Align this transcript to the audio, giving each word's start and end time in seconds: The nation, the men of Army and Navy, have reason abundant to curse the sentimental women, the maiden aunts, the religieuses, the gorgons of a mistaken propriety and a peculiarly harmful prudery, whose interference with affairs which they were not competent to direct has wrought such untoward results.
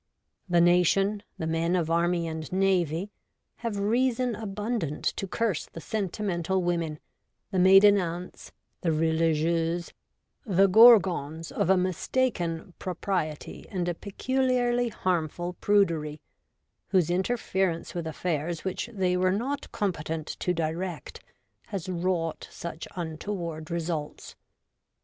The 0.49 0.61
nation, 0.61 1.21
the 1.37 1.45
men 1.45 1.75
of 1.75 1.91
Army 1.91 2.27
and 2.27 2.51
Navy, 2.51 3.11
have 3.57 3.77
reason 3.77 4.33
abundant 4.33 5.03
to 5.15 5.27
curse 5.27 5.67
the 5.67 5.79
sentimental 5.79 6.63
women, 6.63 6.99
the 7.51 7.59
maiden 7.59 7.99
aunts, 7.99 8.51
the 8.81 8.91
religieuses, 8.91 9.93
the 10.43 10.65
gorgons 10.65 11.51
of 11.51 11.69
a 11.69 11.77
mistaken 11.77 12.73
propriety 12.79 13.67
and 13.69 13.87
a 13.87 13.93
peculiarly 13.93 14.89
harmful 14.89 15.53
prudery, 15.61 16.19
whose 16.87 17.11
interference 17.11 17.93
with 17.93 18.07
affairs 18.07 18.63
which 18.65 18.89
they 18.91 19.15
were 19.15 19.31
not 19.31 19.71
competent 19.71 20.25
to 20.39 20.51
direct 20.51 21.19
has 21.67 21.87
wrought 21.87 22.47
such 22.49 22.87
untoward 22.95 23.69
results. 23.69 24.35